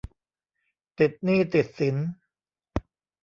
[0.99, 1.95] ติดหนี้ติดสิน